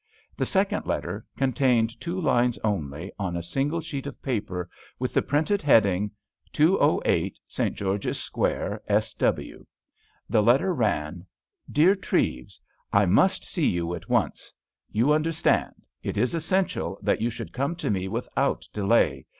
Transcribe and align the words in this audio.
The 0.35 0.47
second 0.47 0.87
letter 0.87 1.27
contained 1.37 1.99
two 2.01 2.19
lines 2.19 2.57
only 2.63 3.11
on 3.19 3.37
a 3.37 3.43
single 3.43 3.81
sheet 3.81 4.07
of 4.07 4.19
paper 4.23 4.67
with 4.97 5.13
the 5.13 5.21
printed 5.21 5.61
heading: 5.61 6.09
"208, 6.53 7.37
St. 7.47 7.75
George's 7.75 8.19
Square, 8.19 8.81
S.W." 8.87 9.63
The 10.27 10.41
letter 10.41 10.73
ran: 10.73 11.27
"_Dear 11.71 11.93
Treves,—I 12.01 13.05
must 13.05 13.45
see 13.45 13.69
you 13.69 13.93
at 13.93 14.09
once. 14.09 14.51
You 14.89 15.13
understand; 15.13 15.75
it 16.01 16.17
is 16.17 16.33
essential 16.33 16.97
that 17.03 17.21
you 17.21 17.29
should 17.29 17.53
come 17.53 17.75
to 17.75 17.91
me 17.91 18.07
without 18.07 18.67
delay. 18.73 19.27